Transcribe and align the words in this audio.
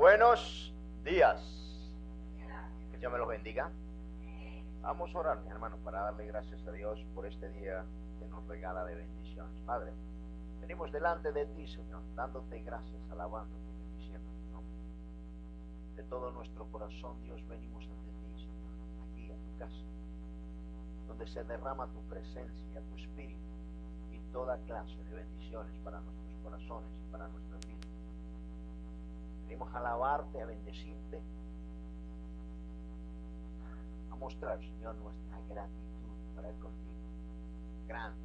Buenos 0.00 0.72
días. 1.04 1.42
Que 2.90 2.96
Dios 2.96 3.12
me 3.12 3.18
los 3.18 3.28
bendiga. 3.28 3.70
Vamos 4.80 5.14
a 5.14 5.18
orar, 5.18 5.40
mis 5.42 5.50
hermanos, 5.52 5.78
para 5.84 6.00
darle 6.00 6.24
gracias 6.24 6.66
a 6.66 6.72
Dios 6.72 6.98
por 7.14 7.26
este 7.26 7.50
día 7.50 7.84
que 8.18 8.24
nos 8.28 8.46
regala 8.48 8.86
de 8.86 8.94
bendiciones. 8.94 9.60
Padre, 9.66 9.92
venimos 10.62 10.90
delante 10.90 11.32
de 11.32 11.44
ti, 11.48 11.68
Señor, 11.68 12.00
dándote 12.14 12.62
gracias, 12.62 13.10
alabándote 13.10 13.60
bendiciendo 13.78 14.30
tu 14.30 14.52
nombre. 14.52 14.74
De 15.96 16.02
todo 16.04 16.30
nuestro 16.30 16.64
corazón, 16.72 17.22
Dios, 17.24 17.46
venimos 17.46 17.84
ante 17.84 18.10
ti, 18.10 18.42
Señor, 18.42 18.72
aquí 19.06 19.30
a 19.30 19.36
tu 19.36 19.58
casa, 19.58 19.84
donde 21.08 21.26
se 21.26 21.44
derrama 21.44 21.86
tu 21.88 22.00
presencia, 22.08 22.80
tu 22.88 22.96
espíritu 22.96 23.52
y 24.12 24.18
toda 24.32 24.56
clase 24.64 24.96
de 24.96 25.14
bendiciones 25.14 25.74
para 25.84 26.00
nuestros 26.00 26.34
corazones 26.42 26.90
y 27.06 27.12
para 27.12 27.28
nuestras 27.28 27.60
vidas. 27.66 27.99
Venimos 29.50 29.74
a 29.74 29.78
alabarte, 29.78 30.40
a 30.40 30.46
bendecirte, 30.46 31.20
a 34.08 34.14
mostrar, 34.14 34.60
Señor, 34.60 34.94
nuestra 34.94 35.40
gratitud 35.48 36.12
para 36.36 36.52
contigo. 36.52 36.94
Grande, 37.88 38.20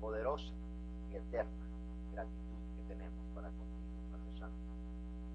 poderosa 0.00 0.52
y 1.10 1.16
eterna 1.16 1.66
gratitud 2.12 2.76
que 2.76 2.94
tenemos 2.94 3.26
para 3.34 3.48
contigo, 3.48 3.98
Padre 4.12 4.38
Santo. 4.38 4.56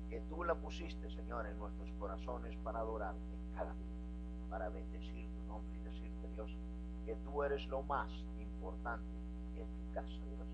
Que 0.10 0.22
tú 0.30 0.46
la 0.46 0.56
pusiste, 0.56 1.10
Señor, 1.10 1.46
en 1.46 1.60
nuestros 1.60 1.92
corazones 2.00 2.56
para 2.64 2.80
adorarte 2.80 3.38
cada 3.54 3.74
día, 3.74 4.50
para 4.50 4.70
bendecir 4.70 5.30
tu 5.30 5.44
nombre 5.46 5.78
y 5.78 5.84
decirte, 5.84 6.30
Dios, 6.36 6.58
que 7.06 7.18
tú 7.18 7.44
eres 7.44 7.68
lo 7.68 7.84
más 7.84 8.10
importante 8.40 9.12
en 9.58 9.68
tu 9.68 9.92
casa, 9.94 10.08
Dios. 10.08 10.48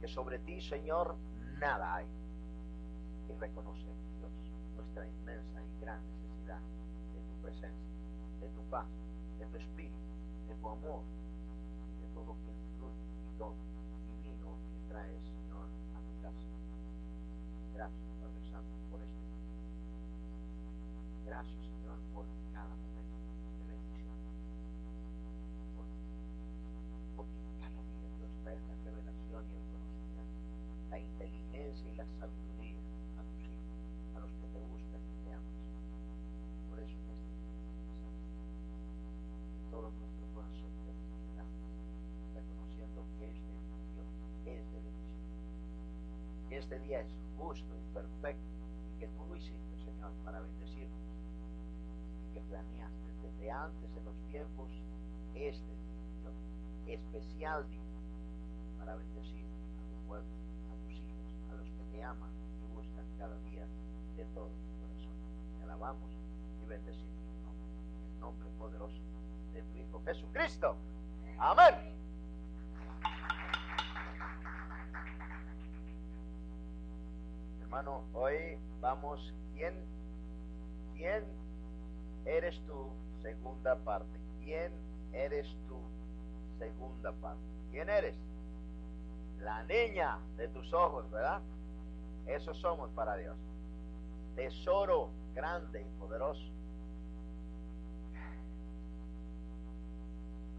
Que 0.00 0.08
sobre 0.08 0.40
ti, 0.40 0.60
Señor, 0.60 1.14
nada 1.60 1.94
hay 1.94 2.06
y 3.36 3.38
reconocemos, 3.38 3.96
Dios, 4.18 4.32
nuestra 4.76 5.06
inmensa 5.06 5.60
y 5.62 5.80
gran 5.80 6.00
necesidad 6.08 6.60
de 7.14 7.20
tu 7.20 7.42
presencia, 7.42 7.90
de 8.40 8.48
tu 8.48 8.62
paz, 8.70 8.86
de 9.38 9.46
tu 9.46 9.56
espíritu, 9.58 9.96
de 10.48 10.54
tu 10.56 10.68
amor 10.68 11.02
y 11.92 12.00
de 12.00 12.08
todo 12.14 12.34
que 12.44 12.52
fluye 12.78 13.04
y 13.24 13.38
todo 13.38 13.54
divino 14.22 14.56
que 14.72 14.88
traes, 14.88 15.22
Señor, 15.22 15.66
a 15.94 16.00
tu 16.00 16.22
casa. 16.22 16.48
Gracias, 17.74 18.08
Padre 18.20 18.40
Santo, 18.50 18.72
por 18.90 19.00
este 19.02 19.20
día. 19.20 19.44
Gracias, 21.26 21.60
Señor, 21.66 21.98
por 22.14 22.24
cada 22.52 22.68
momento 22.72 23.16
de 23.60 23.64
bendición. 23.68 24.16
Por- 25.76 25.92
Porque 27.16 27.40
cada 27.60 27.82
día 27.84 28.08
Dios 28.16 28.30
trae 28.44 28.60
la 28.60 28.74
revelación 28.84 29.44
y 29.50 29.54
el 29.56 29.64
conocimiento, 29.68 30.40
la 30.90 30.98
inteligencia 30.98 31.92
y 31.92 31.96
la 31.96 32.06
sabiduría 32.18 32.80
a 33.18 33.22
tus 33.24 33.42
hijos, 33.44 33.76
a 34.14 34.20
los 34.20 34.30
que 34.40 34.46
te 34.54 34.60
buscan 34.70 35.00
y 35.02 35.24
te 35.24 35.32
aman. 35.34 35.56
Por 36.70 36.78
eso 36.80 36.96
en 36.96 37.10
este 37.10 37.32
día, 37.36 37.58
Padre 38.00 38.22
Santo, 38.32 38.56
de 39.56 39.64
todo 39.70 39.90
nuestro 39.90 40.24
corazón 40.32 40.70
te 40.86 40.92
damos 40.94 41.20
gracias, 41.34 41.68
reconociendo 42.34 43.02
que 43.18 43.24
este 43.34 43.52
Dios 43.96 44.08
es 44.46 44.64
de 44.72 44.78
bendición. 44.80 45.26
Que 46.48 46.56
este 46.58 46.78
día 46.80 47.00
es 47.00 47.10
justo 47.36 47.72
y 47.76 47.82
perfecto 47.92 48.46
y 48.94 49.00
que 49.00 49.08
tú 49.08 49.26
lo 49.28 49.36
hiciste, 49.36 49.76
Señor, 49.84 50.12
para 50.24 50.40
bendecirnos 50.40 51.04
y 52.30 52.34
que 52.34 52.40
antes 53.50 53.94
de 53.94 54.02
los 54.02 54.16
tiempos 54.30 54.70
este 55.34 55.76
especial 56.86 57.66
para 58.78 58.96
bendecir 58.96 59.44
a 59.44 59.90
tu 59.90 60.06
pueblo, 60.06 60.28
a 60.72 60.84
tus 60.84 60.92
hijos, 60.92 61.34
a 61.50 61.56
los 61.56 61.68
que 61.68 61.82
te 61.92 62.02
aman 62.02 62.30
y 62.62 62.74
buscan 62.74 63.04
cada 63.18 63.36
día 63.40 63.66
de 64.16 64.24
todo 64.26 64.48
tu 64.48 64.80
corazón. 64.80 65.12
Te 65.58 65.64
alabamos 65.64 66.10
y 66.62 66.68
bendecimos 66.68 67.16
tu 67.26 67.40
nombre, 67.44 67.68
en 67.96 68.14
el 68.14 68.20
nombre 68.20 68.48
poderoso 68.58 69.00
de 69.52 69.62
tu 69.62 69.78
Hijo 69.78 70.02
Jesucristo. 70.04 70.76
Amén. 71.38 71.74
Hermano, 77.62 78.04
hoy 78.14 78.58
vamos, 78.80 79.34
¿quién, 79.54 79.74
quién 80.94 81.24
eres 82.24 82.58
tú? 82.66 82.90
Segunda 83.26 83.74
parte. 83.74 84.20
¿Quién 84.44 84.72
eres 85.12 85.48
tú? 85.66 85.80
Segunda 86.60 87.12
parte. 87.14 87.42
¿Quién 87.72 87.88
eres? 87.90 88.16
La 89.40 89.64
niña 89.64 90.20
de 90.36 90.46
tus 90.46 90.72
ojos, 90.72 91.10
¿verdad? 91.10 91.42
Eso 92.26 92.54
somos 92.54 92.88
para 92.90 93.16
Dios. 93.16 93.36
Tesoro 94.36 95.10
grande 95.34 95.82
y 95.82 95.98
poderoso. 95.98 96.52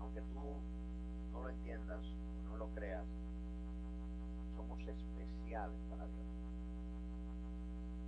Aunque 0.02 0.20
tú 0.34 0.58
no 1.32 1.44
lo 1.44 1.50
entiendas 1.50 2.02
no 2.50 2.58
lo 2.58 2.68
creas, 2.72 3.06
somos 4.58 4.78
especiales 4.82 5.80
para 5.90 6.06
Dios. 6.06 6.28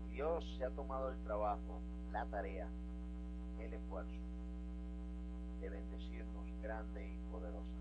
Dios 0.09 0.55
se 0.57 0.65
ha 0.65 0.69
tomado 0.71 1.11
el 1.11 1.23
trabajo, 1.23 1.79
la 2.11 2.25
tarea, 2.25 2.67
el 3.61 3.73
esfuerzo 3.73 4.28
de 5.59 5.69
bendecirnos 5.69 6.61
grande 6.61 7.07
y 7.07 7.17
poderosamente. 7.31 7.79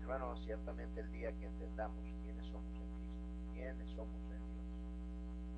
Hermano, 0.00 0.36
ciertamente 0.44 1.00
el 1.00 1.10
día 1.12 1.32
que 1.32 1.46
entendamos 1.46 2.04
quiénes 2.22 2.44
somos 2.46 2.74
en 2.74 2.88
Cristo, 2.96 3.52
quiénes 3.54 3.88
somos 3.96 4.20
en 4.30 4.42
Dios, 4.52 4.66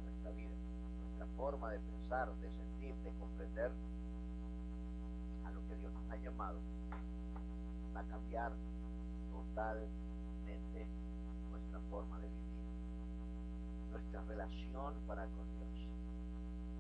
nuestra 0.05 0.31
vida, 0.31 0.55
nuestra 1.03 1.27
forma 1.37 1.71
de 1.71 1.81
pensar, 1.81 2.33
de 2.37 2.49
sentir, 2.51 2.95
de 3.03 3.11
comprender 3.19 3.73
a 5.45 5.51
lo 5.51 5.67
que 5.67 5.77
Dios 5.77 5.93
nos 5.93 6.11
ha 6.11 6.17
llamado, 6.17 6.61
va 7.95 8.01
a 8.01 8.05
cambiar 8.05 8.53
totalmente 9.33 10.87
nuestra 11.51 11.81
forma 11.91 12.21
de 12.21 12.29
vivir, 12.29 12.65
nuestra 13.91 14.23
relación 14.23 14.95
para 15.07 15.27
con 15.27 15.47
Dios. 15.59 15.89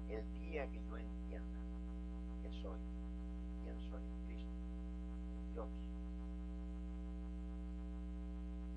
El 0.08 0.32
día 0.40 0.70
que 0.70 0.80
yo 0.88 0.96
entienda 0.96 1.60
que 2.42 2.50
soy, 2.62 2.78
quién 3.64 3.76
soy 3.90 4.02
en 4.02 4.26
Cristo, 4.26 4.52
en 5.32 5.45
Dios, 5.56 5.68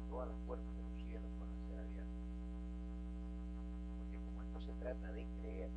todas 0.07 0.29
las 0.29 0.38
puertas 0.47 0.73
de 0.78 0.84
los 0.84 0.95
cielos 1.03 1.29
van 1.38 1.50
a 1.50 1.67
ser 1.67 1.78
abiertas. 1.78 2.23
Porque 4.00 4.17
como 4.23 4.41
esto 4.44 4.62
se 4.62 4.72
trata 4.79 5.12
de 5.12 5.28
creer, 5.41 5.69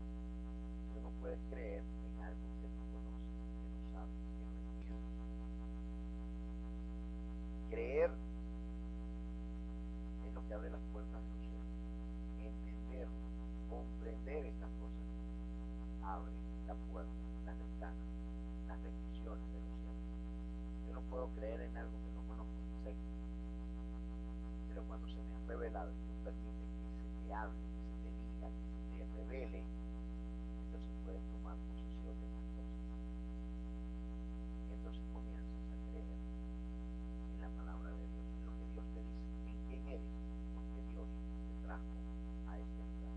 tú 0.94 1.00
no 1.02 1.10
puedes 1.18 1.40
creer 1.50 1.82
en 1.82 2.22
algo 2.22 2.46
que 2.60 2.68
no 2.68 2.86
conoces, 2.94 3.34
que 3.58 3.66
no 3.66 3.82
sabes, 3.90 4.14
que 4.30 4.46
no 4.46 4.54
entiendes. 4.78 5.10
Creer 7.70 8.10
es 10.25 10.34
lo 10.34 10.46
que 10.46 10.54
abre 10.54 10.70
las 10.70 10.82
puertas 10.93 11.20
de 11.20 11.28
los 11.31 11.40
cielos. 11.43 11.66
Entender, 12.38 13.08
comprender 13.69 14.46
estas 14.46 14.70
cosas, 14.78 15.02
abre 16.04 16.31
la 16.69 16.75
puerta, 16.93 17.10
las 17.44 17.58
ventanas, 17.58 18.06
las 18.69 18.81
bendiciones 18.84 19.44
de 19.50 19.58
los 19.58 19.75
cielos. 19.82 20.12
Yo 20.87 20.94
no 20.94 21.01
puedo 21.12 21.29
creer 21.37 21.61
en 21.61 21.76
algo 21.76 21.93
que 21.93 22.11
no 22.17 22.23
conozco 22.26 22.56
ni 22.64 22.85
sé. 22.85 22.97
Pero 24.69 24.82
cuando 24.88 25.06
se 25.09 25.20
me 25.20 25.37
ha 25.37 25.47
revelado 25.47 25.93
Dios 25.93 26.17
permite 26.25 26.64
que 26.73 27.05
se 27.05 27.29
te 27.29 27.35
hable, 27.35 27.61
que 27.69 27.85
se 27.85 27.93
te 28.00 28.09
diga, 28.17 28.49
que 28.49 28.97
se 28.97 29.05
te 29.05 29.25
revele, 29.29 29.62
entonces 30.64 30.88
puedes 31.05 31.20
tomar 31.37 31.55
posesión 31.69 32.17
de 32.17 32.26
las 32.32 32.49
cosas. 32.56 32.81
Y 34.64 34.73
entonces 34.73 35.05
comienzas 35.12 35.53
a 35.69 35.76
creer 35.93 36.17
en 37.29 37.41
la 37.44 37.50
palabra 37.61 37.93
de 37.93 38.05
Dios, 38.09 38.25
en 38.32 38.47
lo 38.49 38.53
que 38.56 38.64
Dios 38.73 38.87
te 38.97 39.00
dice, 39.05 39.29
en 39.53 39.59
quién 39.69 39.82
eres, 39.93 40.17
porque 40.56 40.81
Dios 40.97 41.09
te 41.44 41.55
trajo 41.69 41.93
a 42.49 42.56
este 42.56 42.81
lugar. 42.88 43.12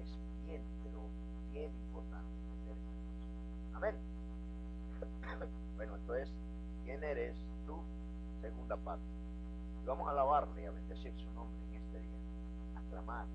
Es 0.00 0.10
bien, 0.48 0.64
pero 0.80 1.04
bien 1.52 1.76
importante 1.76 2.32
entender 2.40 2.72
estas 2.72 3.04
cosas. 3.04 3.36
Amén. 3.76 3.96
bueno, 5.76 5.96
entonces, 5.96 6.32
¿quién 6.88 7.04
eres 7.04 7.36
tú? 7.66 7.82
Segunda 8.40 8.76
parte. 8.78 9.04
Y 9.82 9.86
vamos 9.86 10.08
a 10.08 10.12
alabarle 10.12 10.62
y 10.62 10.64
a 10.64 10.70
bendecir 10.70 11.12
su 11.16 11.30
nombre 11.32 11.58
en 11.68 11.82
este 11.82 12.00
día, 12.00 12.18
a 12.76 12.80
clamar, 12.90 13.26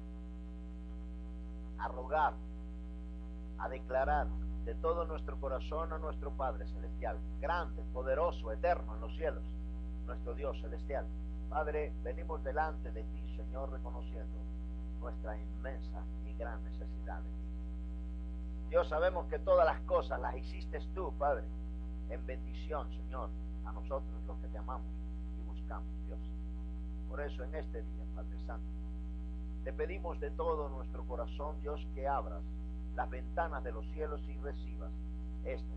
a 2.11 3.69
declarar 3.69 4.27
de 4.65 4.75
todo 4.75 5.05
nuestro 5.05 5.39
corazón 5.39 5.93
a 5.93 5.97
nuestro 5.97 6.31
Padre 6.31 6.67
Celestial, 6.67 7.17
grande, 7.39 7.81
poderoso, 7.93 8.51
eterno 8.51 8.95
en 8.95 9.01
los 9.01 9.15
cielos, 9.15 9.43
nuestro 10.05 10.33
Dios 10.35 10.59
Celestial. 10.61 11.05
Padre, 11.49 11.93
venimos 12.03 12.43
delante 12.43 12.91
de 12.91 13.03
ti, 13.03 13.35
Señor, 13.37 13.71
reconociendo 13.71 14.37
nuestra 14.99 15.37
inmensa 15.37 16.03
y 16.25 16.33
gran 16.33 16.63
necesidad 16.63 17.21
de 17.21 17.29
ti. 17.29 18.69
Dios, 18.69 18.87
sabemos 18.89 19.27
que 19.27 19.39
todas 19.39 19.65
las 19.65 19.79
cosas 19.81 20.19
las 20.19 20.35
hiciste 20.35 20.79
tú, 20.93 21.13
Padre, 21.17 21.45
en 22.09 22.25
bendición, 22.25 22.89
Señor, 22.91 23.29
a 23.65 23.71
nosotros 23.71 24.23
los 24.27 24.37
que 24.39 24.47
te 24.47 24.57
amamos 24.57 24.87
y 25.39 25.41
buscamos, 25.43 25.87
Dios. 26.05 26.19
Por 27.07 27.21
eso 27.21 27.43
en 27.43 27.55
este 27.55 27.81
día, 27.81 28.05
Padre 28.15 28.39
Santo, 28.45 28.67
te 29.63 29.71
pedimos 29.71 30.19
de 30.19 30.29
todo 30.31 30.69
nuestro 30.69 31.05
corazón, 31.05 31.59
Dios, 31.61 31.79
que 31.95 32.07
abras 32.07 32.41
las 32.95 33.09
ventanas 33.09 33.63
de 33.63 33.71
los 33.71 33.85
cielos 33.93 34.21
y 34.27 34.37
recibas 34.39 34.91
este 35.45 35.73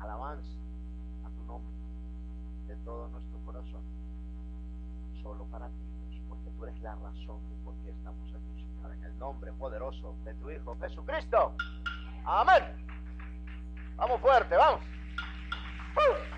alabanza 0.00 0.48
a 1.24 1.30
tu 1.30 1.44
nombre 1.44 1.72
de 2.66 2.76
todo 2.84 3.08
nuestro 3.08 3.38
corazón. 3.44 3.82
Solo 5.22 5.44
para 5.46 5.68
ti, 5.68 5.84
Dios, 6.08 6.20
porque 6.28 6.50
tú 6.50 6.64
eres 6.64 6.80
la 6.80 6.96
razón 6.96 7.40
de 7.48 7.56
por 7.64 7.74
qué 7.84 7.90
estamos 7.90 8.28
aquí, 8.34 8.64
Señor, 8.64 8.92
en 8.92 9.04
el 9.04 9.18
nombre 9.18 9.52
poderoso 9.52 10.16
de 10.24 10.34
tu 10.34 10.50
Hijo 10.50 10.76
Jesucristo. 10.80 11.54
Amén. 12.24 12.64
Vamos 13.96 14.20
fuerte, 14.20 14.56
vamos. 14.56 14.80
¡Uh! 15.96 16.29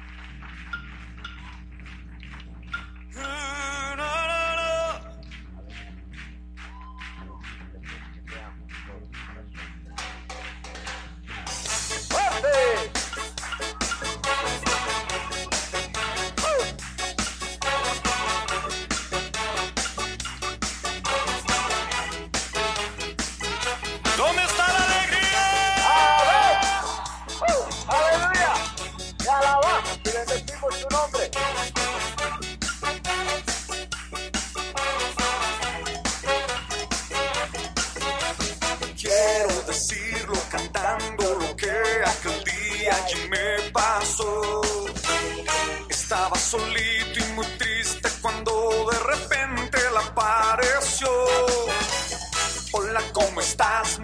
Hola, 52.72 53.02
¿cómo 53.12 53.40
estás? 53.40 54.00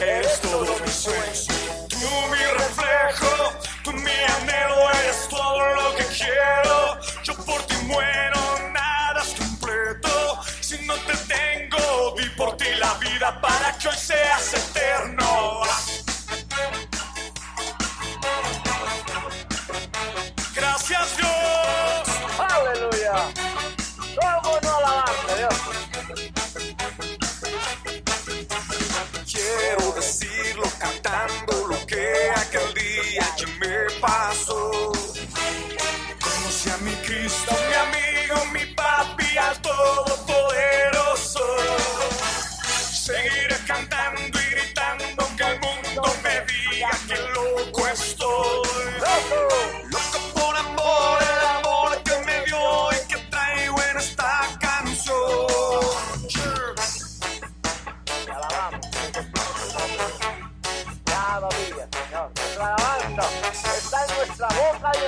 eres 0.00 0.40
todos 0.40 0.80
mis 0.82 0.92
sueños. 0.92 1.46
Tú 1.88 1.96
mi 2.30 2.44
reflejo, 2.58 3.52
tú 3.82 3.92
mi 3.92 4.10
anhelo, 4.10 4.90
eres 5.00 5.26
todo 5.30 5.74
lo 5.74 5.94
que 5.96 6.04
quiero. 6.04 6.98
Yo 7.22 7.34
por 7.46 7.62
ti 7.66 7.74
muero, 7.86 8.40
nada 8.72 9.22
es 9.22 9.34
completo. 9.34 10.40
Si 10.60 10.78
no 10.86 10.94
te 11.06 11.16
tengo, 11.34 12.14
di 12.18 12.28
por 12.36 12.56
ti 12.58 12.66
la 12.78 12.92
vida 12.94 13.40
para 13.40 13.72
que 13.78 13.88
hoy 13.88 13.96
seas 13.96 14.53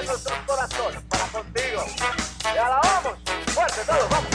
de 0.01 0.07
nuestros 0.07 0.39
para 1.09 1.27
contigo. 1.29 1.85
Te 2.43 2.59
alabamos, 2.59 3.19
fuerte 3.55 3.81
todos, 3.87 4.11
vamos. 4.11 4.31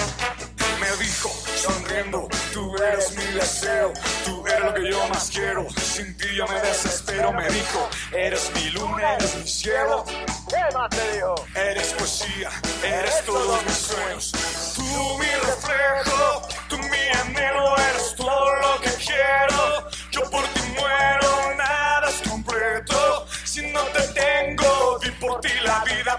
Me 0.80 1.04
dijo, 1.04 1.30
sonriendo, 1.56 2.28
tú 2.52 2.76
eres 2.78 3.16
mi 3.16 3.26
deseo, 3.26 3.94
tú 4.26 4.46
eres 4.48 4.66
lo 4.66 4.74
que 4.74 4.90
yo 4.90 5.08
más 5.10 5.30
quiero, 5.30 5.68
sin 5.80 6.18
ti 6.18 6.26
yo 6.36 6.48
me 6.48 6.60
desespero, 6.62 7.32
me 7.32 7.48
dijo, 7.50 7.90
eres 8.12 8.52
mi 8.56 8.72
luna, 8.72 9.14
eres 9.14 9.36
mi 9.36 9.48
cielo. 9.48 10.04
¿Qué 10.50 10.76
más 10.76 10.90
te 10.90 11.14
dijo? 11.14 11.36
Eres 11.54 11.94
poesía, 11.94 12.50
eres 12.84 13.24
todos 13.26 13.64
mis 13.64 13.78
sueños, 13.78 14.32
tú 14.76 15.18
mi 15.20 15.28
reflejo, 15.28 16.42
tú 16.68 16.78
mi 16.80 17.20
anhelo, 17.22 17.78
eres 17.78 18.16
todo 18.16 18.56
lo 18.56 18.82
que 18.82 18.90
quiero, 18.94 19.90
yo 20.10 20.30
por 20.32 20.44
ti 20.48 20.61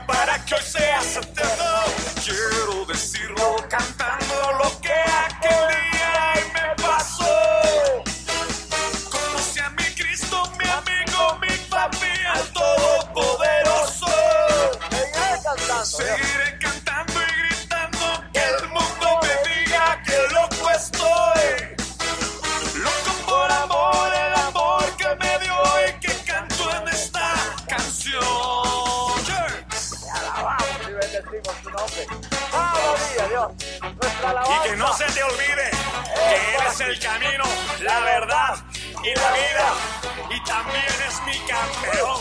para 0.06 0.42
que 0.44 0.54
hoy 0.54 0.62
sea 0.62 1.00
eterno. 1.02 1.82
Quiero 2.24 2.84
decirlo 2.86 3.56
cantando 3.68 4.52
lo 4.62 4.80
que 4.80 4.92
aquel 4.92 5.68
día 5.68 6.34
me 6.54 6.82
pasó. 6.82 8.02
Conocí 9.10 9.60
a 9.60 9.70
mi 9.70 9.84
Cristo, 9.94 10.50
mi 10.58 10.64
amigo, 10.68 11.38
mi 11.40 11.56
papi, 11.68 12.12
al 12.32 12.46
todopoderoso. 12.52 14.06
Seguiré 15.84 16.58
es 36.72 36.80
el 36.80 36.98
camino, 37.00 37.44
la 37.80 38.00
verdad 38.00 38.56
y 39.02 39.14
la 39.14 39.32
vida. 39.32 39.74
Y 40.30 40.42
también 40.44 40.84
es 41.06 41.22
mi 41.26 41.38
campeón, 41.46 42.20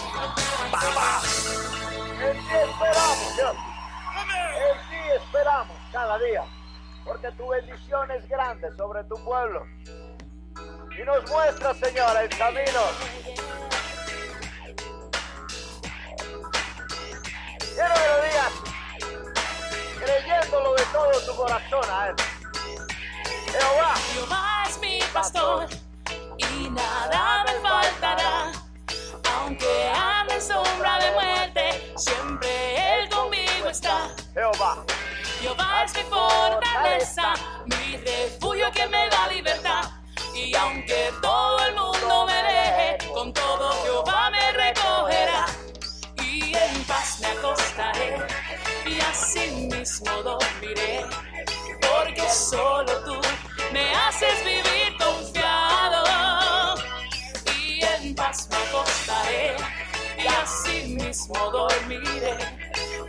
papá. 0.70 1.22
En 2.22 2.38
ti 2.38 2.54
esperamos, 2.54 3.36
Dios. 3.38 3.56
En 4.58 4.90
ti 4.90 5.12
esperamos 5.16 5.78
cada 5.94 6.18
día. 6.20 6.44
Porque 7.06 7.32
tu 7.32 7.48
bendición 7.48 8.12
es 8.12 8.28
grande 8.28 8.68
sobre 8.76 9.04
tu 9.06 9.16
pueblo. 9.24 9.66
Y 11.00 11.04
nos 11.06 11.30
muestra, 11.30 11.74
Señor, 11.76 12.18
el 12.22 12.30
camino. 12.38 12.82
Quiero 17.74 17.94
que 17.94 18.08
lo 18.08 18.22
digas 18.22 18.54
creyéndolo 20.04 20.74
de 20.74 20.84
todo 20.92 21.26
tu 21.26 21.36
corazón 21.38 21.86
a 21.90 22.10
Él. 22.10 22.31
Jehová. 23.52 23.94
Jehová 24.14 24.64
es 24.70 24.80
mi 24.80 25.00
pastor 25.14 25.68
y 26.38 26.70
nada 26.70 27.44
me 27.46 27.54
faltará. 27.68 28.52
Aunque 29.36 29.92
ande 29.94 30.36
en 30.36 30.42
sombra 30.42 31.00
de 31.00 31.12
muerte, 31.12 31.94
siempre 31.96 32.50
Él 32.96 33.10
conmigo 33.10 33.70
está. 33.70 34.10
Jehová. 34.34 34.84
Jehová 35.42 35.84
es 35.86 35.94
mi 35.96 36.04
fortaleza, 36.04 37.34
mi 37.66 37.98
refugio 37.98 38.72
que 38.72 38.88
me 38.88 39.10
da 39.10 39.28
libertad. 39.28 39.90
Y 40.36 40.56
aunque 40.56 41.12
todo 41.22 41.60
el 41.66 41.76
mundo 41.76 42.26
me 42.26 42.44
deje, 42.44 43.12
con 43.14 43.34
todo 43.34 43.72
Jehová 43.84 44.30
me 44.30 44.52
recogerá. 44.52 45.46
Y 46.24 46.56
en 46.56 46.84
paz 46.86 47.20
me 47.20 47.28
acostaré 47.28 48.18
y 48.86 49.00
así 49.02 49.68
mismo 49.72 50.12
dormiré, 50.24 51.06
porque 51.82 52.30
solo 52.30 52.92
tú 53.04 53.20
haces 53.80 54.44
vivir 54.44 54.98
confiado 54.98 56.04
y 57.58 57.82
en 57.84 58.16
paz 58.16 58.48
me 58.50 58.58
acostaré 58.58 59.56
y 60.18 60.28
así 60.28 60.96
mismo 60.96 61.36
dormiré, 61.52 62.38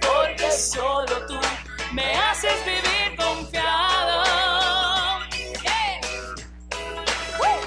porque 0.00 0.50
solo 0.50 1.26
tú 1.26 1.38
me 1.92 2.14
haces 2.16 2.64
vivir 2.64 3.16
confiado. 3.16 4.22
Woo. 7.38 7.60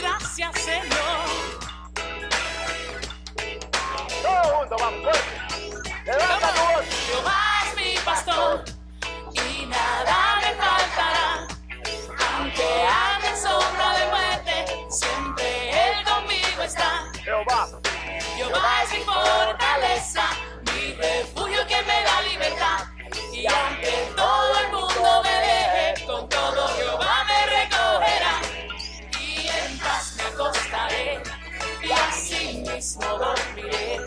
Gracias 0.00 0.60
Señor. 0.60 1.22
Todos 4.22 4.46
juntos, 4.52 4.78
vamos, 4.80 5.02
fuerte. 5.02 6.41
Es 18.54 18.92
mi 18.92 18.98
fortaleza, 19.04 20.24
mi 20.66 20.92
refugio 20.92 21.66
que 21.66 21.82
me 21.82 22.02
da 22.02 22.20
libertad. 22.20 22.84
Y 23.32 23.46
aunque 23.46 24.12
todo 24.14 24.60
el 24.60 24.72
mundo 24.72 25.22
me 25.24 25.30
deje, 25.30 26.04
con 26.06 26.28
todo 26.28 26.68
Jehová 26.76 27.24
me 27.28 27.46
recogerá. 27.46 28.42
Y 29.18 29.48
en 29.48 29.78
paz 29.78 30.16
me 30.18 30.24
acostaré 30.24 31.22
y 31.82 31.92
así 31.92 32.62
mismo 32.68 33.06
dormiré. 33.16 34.04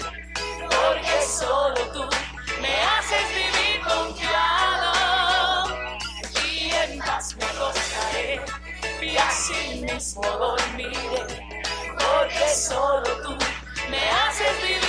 Porque 0.60 1.22
solo 1.28 1.82
tú 1.92 2.08
me 2.62 2.82
haces 2.84 3.28
vivir 3.30 3.82
confiado. 3.82 4.94
Y 6.46 6.72
en 6.72 7.00
paz 7.00 7.36
me 7.36 7.46
acostaré 7.46 8.42
y 9.02 9.18
así 9.18 9.82
mismo 9.82 10.22
dormiré. 10.22 11.26
Porque 11.98 12.48
solo 12.50 13.10
tú 13.24 13.45
me 13.96 14.10
haces 14.10 14.62
vivir 14.62 14.85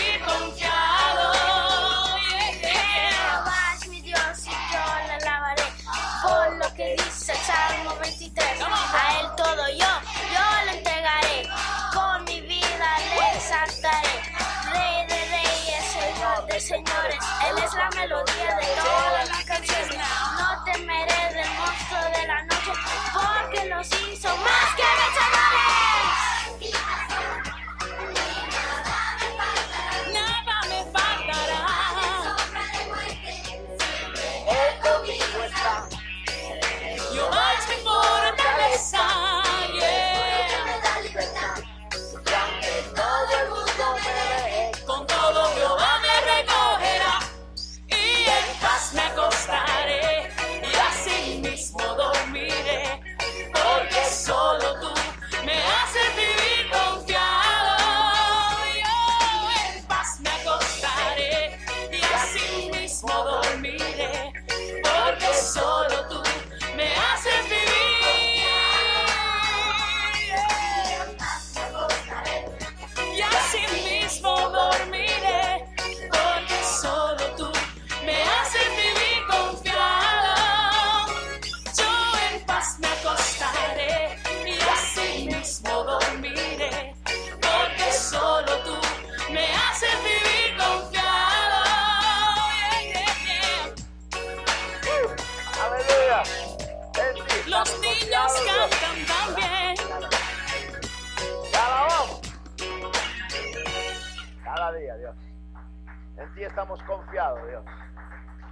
En 106.16 106.34
ti 106.34 106.44
estamos 106.44 106.82
confiados, 106.84 107.40
Dios. 107.48 107.64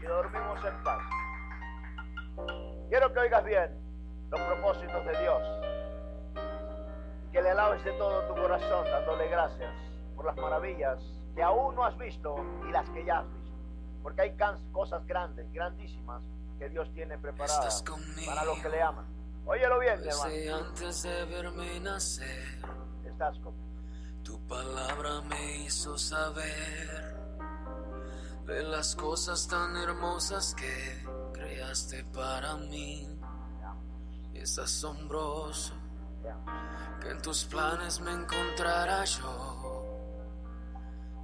Y 0.02 0.06
dormimos 0.06 0.59
en 0.64 0.83
paz. 0.83 1.02
Quiero 2.88 3.12
que 3.12 3.21
oigas 3.21 3.44
bien 3.44 3.71
los 4.30 4.40
propósitos 4.40 5.04
de 5.06 5.21
Dios. 5.21 5.42
Y 7.26 7.30
que 7.33 7.42
le 7.42 7.50
alabes 7.50 7.85
de 7.85 7.92
todo 7.92 8.26
tu 8.26 8.35
corazón, 8.35 8.85
dándole 8.85 9.28
gracias 9.28 9.73
por 10.14 10.26
las 10.26 10.37
maravillas 10.37 10.99
que 11.35 11.42
aún 11.42 11.75
no 11.75 11.85
has 11.85 11.97
visto 11.99 12.37
y 12.68 12.73
las 12.73 12.88
que 12.90 13.04
ya 13.04 13.21
has 13.21 13.33
visto. 13.33 13.59
Porque 14.02 14.23
hay 14.23 14.37
cosas 14.73 15.06
grandes, 15.06 15.50
grandísimas, 15.52 16.23
que 16.59 16.68
Dios 16.68 16.92
tiene 16.92 17.18
preparadas 17.18 17.83
para 18.26 18.44
los 18.44 18.59
que 18.61 18.68
le 18.68 18.83
aman. 18.83 19.06
Óyelo 19.47 19.78
bien, 19.78 20.00
mi 20.00 20.49
antes 20.49 21.02
de 21.02 21.25
verme 21.26 21.80
nacer, 21.80 22.59
Estás 23.04 23.38
conmigo. 23.40 23.64
tu 24.23 24.40
palabra 24.47 25.21
me 25.28 25.56
hizo 25.59 25.99
saber 25.99 27.23
de 28.46 28.62
las 28.62 28.94
cosas 28.94 29.48
tan 29.48 29.76
hermosas 29.76 30.54
que 30.54 31.04
creaste 31.32 32.04
para 32.04 32.56
mí. 32.56 33.08
Es 34.34 34.58
asombroso 34.58 35.72
que 37.00 37.10
en 37.10 37.22
tus 37.22 37.44
planes 37.44 38.00
me 38.00 38.12
encontrara 38.12 39.04
yo, 39.04 39.82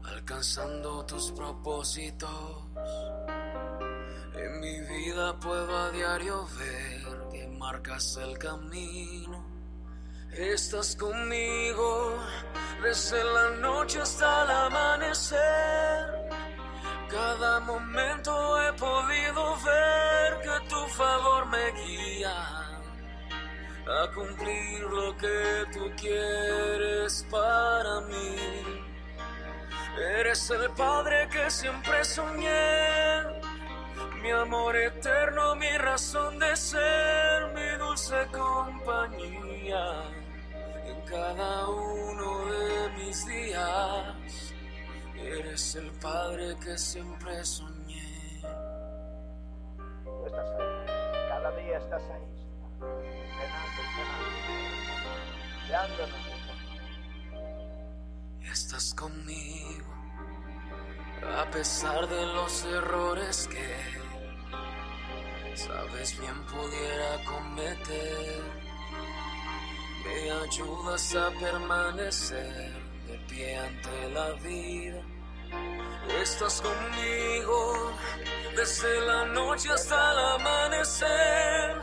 alcanzando 0.04 1.04
tus 1.04 1.30
propósitos. 1.32 2.68
En 4.34 4.60
mi 4.60 4.80
vida 4.80 5.38
puedo 5.38 5.76
a 5.76 5.90
diario 5.90 6.46
ver 6.58 7.28
que 7.30 7.48
marcas 7.48 8.16
el 8.16 8.38
camino. 8.38 9.44
Estás 10.32 10.96
conmigo 10.96 12.14
desde 12.82 13.22
la 13.22 13.50
noche 13.56 14.00
hasta 14.00 14.44
el 14.44 14.50
amanecer. 14.50 16.29
Cada 17.10 17.58
momento 17.60 18.62
he 18.62 18.72
podido 18.74 19.56
ver 19.64 20.40
que 20.42 20.68
tu 20.68 20.86
favor 20.88 21.46
me 21.46 21.72
guía 21.72 22.70
a 23.88 24.14
cumplir 24.14 24.80
lo 24.82 25.16
que 25.16 25.66
tú 25.72 25.90
quieres 25.96 27.26
para 27.28 28.00
mí. 28.02 28.36
Eres 30.18 30.50
el 30.50 30.70
Padre 30.70 31.28
que 31.32 31.50
siempre 31.50 32.04
soñé, 32.04 33.24
mi 34.22 34.30
amor 34.30 34.76
eterno, 34.76 35.56
mi 35.56 35.76
razón 35.78 36.38
de 36.38 36.56
ser, 36.56 37.52
mi 37.54 37.76
dulce 37.76 38.26
compañía 38.30 39.84
en 40.86 41.00
cada 41.06 41.68
uno 41.68 42.46
de 42.46 42.88
mis 42.98 43.26
días. 43.26 44.19
Eres 45.38 45.76
el 45.76 45.90
Padre 45.92 46.56
que 46.56 46.76
siempre 46.76 47.44
soñé. 47.44 48.40
Tú 50.04 50.26
estás 50.26 50.48
ahí. 50.58 50.86
Cada 51.28 51.50
día 51.56 51.78
estás 51.78 52.02
ahí, 52.10 52.26
Señor. 52.34 52.70
Guiándonos, 55.68 56.22
Señor. 56.24 56.58
Estás 58.42 58.92
conmigo 58.94 59.86
a 61.38 61.48
pesar 61.52 62.08
de 62.08 62.26
los 62.26 62.64
errores 62.64 63.48
que 63.48 63.68
sabes 65.54 66.18
bien 66.18 66.44
pudiera 66.46 67.24
cometer. 67.24 68.42
Me 70.04 70.30
ayudas 70.32 71.14
a 71.14 71.30
permanecer 71.38 72.72
de 73.06 73.18
pie 73.28 73.58
ante 73.58 74.10
la 74.10 74.32
vida 74.32 75.09
Estás 76.20 76.60
conmigo 76.60 77.92
desde 78.56 79.00
la 79.06 79.24
noche 79.26 79.70
hasta 79.72 80.12
el 80.12 80.18
amanecer. 80.18 81.82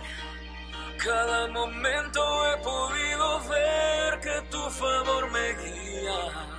Cada 1.03 1.47
momento 1.47 2.21
he 2.47 2.57
podido 2.57 3.39
ver 3.50 4.19
que 4.19 4.41
tu 4.50 4.69
favor 4.69 5.31
me 5.31 5.53
guía 5.53 6.57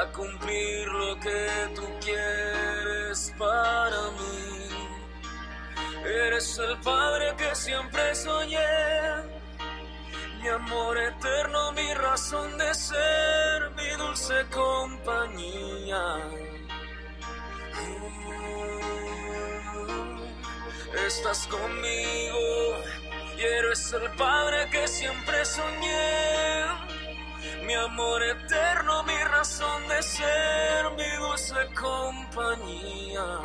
a 0.00 0.12
cumplir 0.12 0.86
lo 0.88 1.18
que 1.20 1.48
tú 1.74 1.86
quieres 2.00 3.34
para 3.38 4.10
mí. 4.18 4.68
Eres 6.04 6.58
el 6.58 6.78
Padre 6.78 7.34
que 7.36 7.54
siempre 7.54 8.14
soñé, 8.14 8.58
mi 10.40 10.48
amor 10.48 10.96
eterno, 10.98 11.72
mi 11.72 11.92
razón 11.94 12.56
de 12.56 12.74
ser, 12.74 13.70
dulce 13.98 14.46
compañía. 14.50 16.04
Estás 21.06 21.46
conmigo 21.48 22.38
y 23.36 23.42
eres 23.42 23.92
el 23.92 24.10
Padre 24.12 24.70
que 24.70 24.88
siempre 24.88 25.44
soñé 25.44 26.64
mi 27.66 27.74
amor 27.74 28.22
eterno, 28.22 29.02
mi 29.02 29.18
razón 29.24 29.86
de 29.88 30.02
ser, 30.02 30.90
mi 30.96 31.10
dulce 31.18 31.54
compañía 31.74 33.40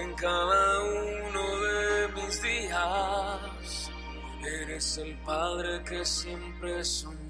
en 0.00 0.14
cada 0.14 0.80
uno 0.80 1.60
de 1.60 2.08
mis 2.14 2.42
días. 2.42 3.90
Eres 4.62 4.98
el 4.98 5.16
Padre 5.22 5.82
que 5.84 6.04
siempre 6.04 6.84
soñé. 6.84 7.23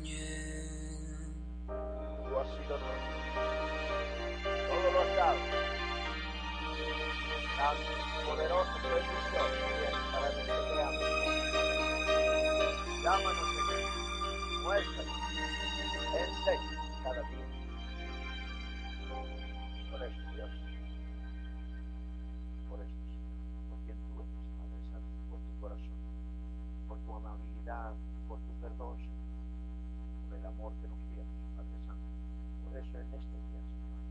Todo 2.66 2.78
lo 4.92 5.00
has 5.00 5.16
dado. 5.16 5.38
Tan 7.58 7.76
poderoso 8.26 8.72
que 8.80 8.88
es 8.88 9.04
Dios, 9.32 9.50
para 10.12 10.28
que 10.30 10.42
te 10.42 10.52
veamos. 10.74 11.02
Llámanos, 13.02 13.46
Señor. 13.54 13.82
Muéstranos. 14.62 15.18
Enseña 16.14 16.72
cada 17.02 17.22
día. 17.28 17.46
Por 19.90 20.00
eso, 20.02 20.22
Dios. 20.32 20.52
Por 22.70 22.78
eso. 22.80 22.98
Por 23.68 23.78
quien 23.84 23.98
tú 24.08 24.12
eres, 24.22 24.40
Padre 24.56 24.80
Santo. 24.90 25.12
Por 25.28 25.38
tu 25.40 25.52
corazón. 25.60 25.98
Por 26.88 26.98
tu 26.98 27.10
amabilidad. 27.14 27.92
Por 28.26 28.38
tu 28.38 28.52
perdón. 28.62 28.96
Por 30.30 30.38
el 30.38 30.46
amor 30.46 30.72
que 30.80 30.88
nos 30.88 30.98
tienes, 31.10 31.28
Padre 31.56 31.78
Santo. 31.86 32.04
Eso 32.74 32.98
en 32.98 33.14
este 33.14 33.36
día, 33.36 33.62
Señor, 33.62 34.02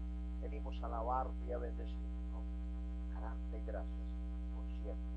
venimos 0.41 0.81
a 0.81 0.85
alabarte 0.85 1.45
y 1.45 1.51
a 1.51 1.57
bendecirte, 1.57 2.23
¿no? 2.31 2.41
Gracias 3.65 3.85
por 4.55 4.65
siempre, 4.81 5.13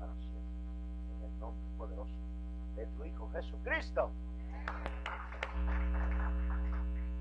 para 0.00 0.12
siempre. 0.14 0.42
En 1.16 1.22
el 1.22 1.38
nombre 1.38 1.62
poderoso 1.78 2.12
de 2.74 2.86
tu 2.86 3.04
Hijo 3.04 3.30
Jesucristo. 3.30 4.10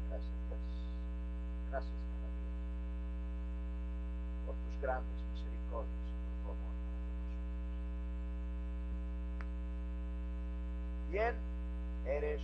Gracias, 0.09 0.33
Dios. 0.49 0.59
Gracias 1.69 1.93
cada 2.09 2.27
día. 2.33 2.55
Por 4.47 4.55
tus 4.55 4.81
grandes 4.81 5.23
misericordias 5.31 6.07
y 6.09 6.43
por 6.43 6.55
tu 6.55 6.59
amor. 6.59 6.73
Bien 11.12 11.36
eres 12.05 12.41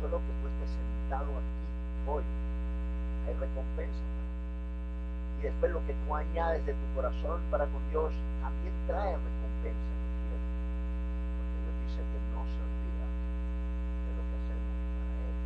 Solo 0.00 0.16
que 0.16 0.32
tú 0.40 0.48
estés 0.48 0.70
sentado 0.80 1.28
aquí 1.28 1.60
hoy 2.08 2.24
hay 3.28 3.34
recompensa. 3.34 4.00
Y 5.38 5.42
después 5.42 5.72
lo 5.72 5.84
que 5.84 5.92
tú 5.92 6.14
añades 6.14 6.64
de 6.64 6.72
tu 6.72 6.86
corazón 6.94 7.40
para 7.50 7.66
con 7.66 7.84
Dios 7.90 8.12
también 8.40 8.72
trae 8.86 9.12
recompensa. 9.12 9.92
Porque 11.36 11.56
Dios 11.60 11.74
dice 11.84 12.00
que 12.00 12.18
no 12.32 12.40
se 12.48 12.58
olvida 12.64 13.06
de 13.12 14.10
lo 14.16 14.22
que 14.24 14.34
hacemos 14.40 14.72
para 14.96 15.20
Él. 15.20 15.36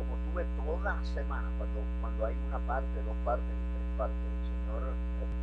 Como 0.00 0.12
tuve 0.24 0.42
toda 0.56 0.96
la 0.96 1.04
semana, 1.04 1.48
cuando, 1.60 1.80
cuando 2.00 2.20
hay 2.24 2.36
una 2.48 2.58
parte, 2.64 2.96
dos 3.04 3.16
partes, 3.28 3.44
tres 3.44 3.88
partes, 4.00 4.16
el 4.24 4.40
Señor, 4.48 4.88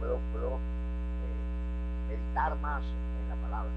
puedo, 0.02 0.18
puedo 0.34 0.58
eh, 0.58 2.18
meditar 2.18 2.58
más 2.62 2.82
en 2.82 3.30
la 3.30 3.36
palabra. 3.46 3.70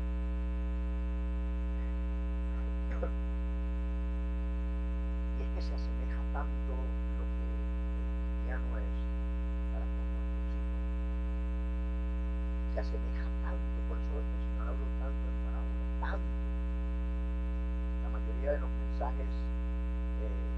se 5.61 5.75
asemeja 5.75 6.17
tanto 6.33 6.73
lo 6.73 7.25
que 7.37 7.45
el 7.45 7.61
cristiano 7.93 8.65
es 8.81 8.97
para 9.77 9.85
con 9.85 10.05
hijos. 10.09 10.33
Se 12.73 12.81
asemeja 12.81 13.29
tanto, 13.45 13.77
por 13.85 14.01
eso 14.01 14.15
el 14.25 14.29
Señor 14.41 14.73
habló 14.73 14.89
tanto 15.05 15.21
en 15.21 15.37
parábola, 15.45 15.85
tanto. 16.01 16.33
La 18.01 18.09
mayoría 18.09 18.51
de 18.57 18.61
los 18.65 18.73
mensajes 18.73 19.29
eh, 20.25 20.49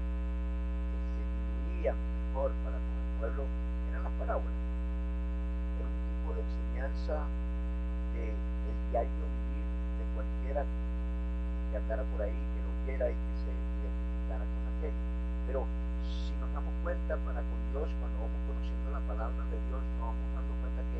que 0.87 1.23
se 1.27 1.39
diluían 1.51 1.99
mejor 1.99 2.55
para 2.63 2.79
con 2.79 2.95
el 2.95 3.11
pueblo 3.19 3.43
eran 3.91 4.07
las 4.07 4.15
parábolas. 4.23 4.55
Era 5.83 5.87
un 5.91 5.99
tipo 6.15 6.31
de 6.31 6.41
enseñanza 6.47 7.27
de, 8.15 8.31
del 8.31 8.77
diario 8.87 9.19
vivir 9.19 9.67
de 9.99 10.03
cualquiera 10.15 10.63
que 10.63 11.75
andara 11.75 12.07
por 12.07 12.23
ahí, 12.23 12.39
que 12.39 12.59
lo 12.63 12.71
quiera 12.87 13.11
y 13.11 13.15
que 13.19 13.32
pero 15.47 15.65
si 16.03 16.31
nos 16.39 16.49
damos 16.53 16.73
cuenta 16.83 17.15
para 17.23 17.39
con 17.39 17.59
Dios, 17.71 17.87
cuando 17.99 18.15
vamos 18.19 18.39
conociendo 18.47 18.87
la 18.91 19.03
palabra 19.07 19.43
de 19.51 19.57
Dios, 19.67 19.79
nos 19.79 19.99
vamos 20.11 20.27
dando 20.35 20.53
cuenta 20.63 20.81
que 20.91 20.99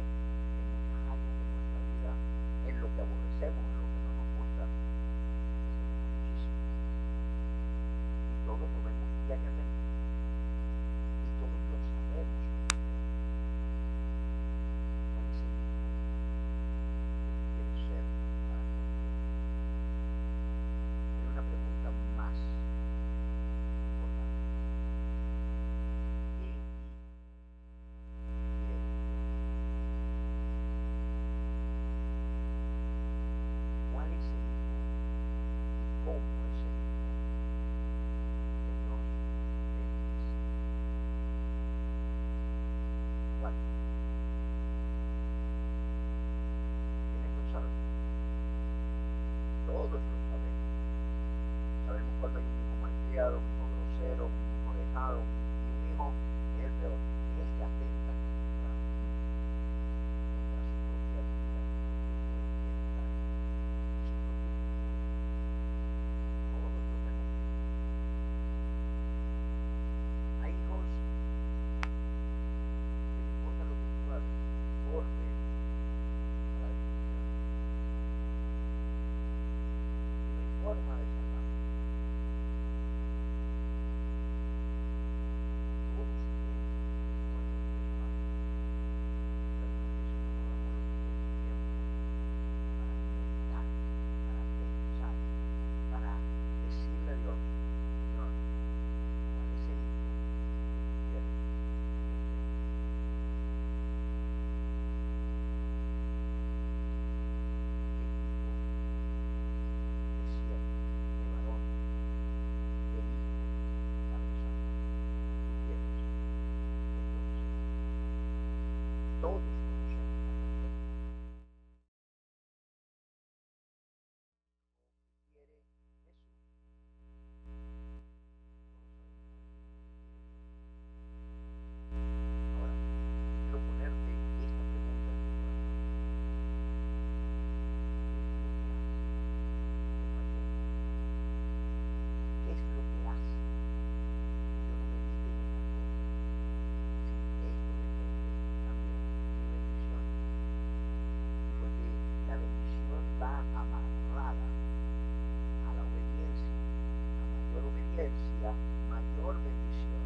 mayor 157.96 159.36
bendición. 159.36 160.02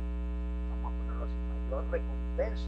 Vamos 0.69 0.91
a 0.91 0.97
ponerlo 0.97 1.23
así, 1.25 1.39
mayor 1.47 1.83
recompensa 1.91 2.67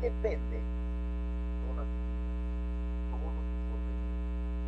depende 0.00 0.60
toda 1.66 1.82
tu 1.84 1.98
vida, 2.06 2.32
todo 3.10 3.40
tu 3.48 3.56
porvenir, 3.68 4.14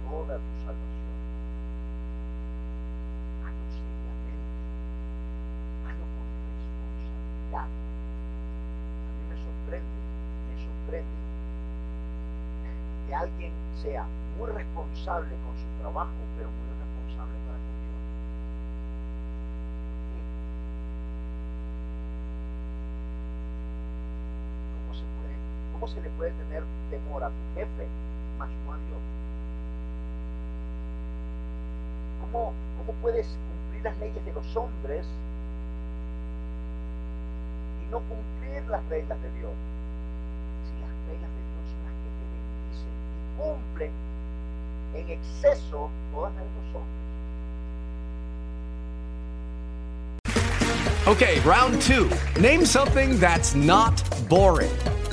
toda 0.04 0.36
tu 0.38 0.52
salvación. 0.64 1.16
Hazlo 3.44 3.66
seriamente, 3.70 4.32
hazlo 5.86 6.06
con 6.16 6.26
responsabilidad. 6.56 7.70
A 9.06 9.12
mí 9.12 9.22
me 9.30 9.36
sorprende, 9.36 10.00
me 10.48 10.56
sorprende 10.56 11.20
que 13.06 13.14
alguien 13.14 13.52
sea 13.82 14.06
muy 14.36 14.48
responsable 14.50 15.36
con 15.44 15.56
su 15.56 15.68
trabajo, 15.80 16.14
pero 16.36 16.50
muy 16.50 16.66
irresponsable 16.70 17.38
para 17.46 17.58
con 17.58 17.76
Dios. 17.80 18.02
¿Por 19.90 20.00
qué? 20.12 20.22
¿Cómo 24.72 24.94
se, 24.94 25.04
puede, 25.16 25.36
¿Cómo 25.72 25.79
se 25.94 26.00
le 26.00 26.08
puede 26.10 26.30
tener 26.32 26.62
temor 26.90 27.24
a 27.24 27.28
tu 27.28 27.54
jefe, 27.54 27.86
más 28.38 28.48
no 28.64 28.72
a 28.72 28.76
Dios? 28.76 29.02
¿Cómo, 32.20 32.52
¿Cómo 32.78 32.92
puedes 33.02 33.26
cumplir 33.26 33.82
las 33.82 33.98
leyes 33.98 34.24
de 34.24 34.32
los 34.32 34.56
hombres 34.56 35.04
y 37.82 37.90
no 37.90 38.00
cumplir 38.00 38.62
las 38.68 38.86
reglas 38.88 39.20
de 39.20 39.30
Dios? 39.38 39.52
Si 40.66 40.72
las 40.80 40.94
reglas 41.10 41.30
de 41.30 41.42
Dios 41.50 41.64
son 41.70 41.82
las 41.84 41.94
que 41.98 42.10
te 42.14 42.24
bendicen 42.30 42.94
y 43.16 43.34
cumplen 43.40 43.92
en 44.94 45.10
exceso 45.10 45.90
todas 46.12 46.32
las 46.34 46.44
de 46.44 46.50
los 46.50 46.74
hombres. 46.74 47.00
Okay, 51.06 51.40
round 51.40 51.82
two. 51.82 52.08
Name 52.38 52.64
something 52.64 53.18
that's 53.18 53.56
not 53.56 54.00
boring. 54.28 54.70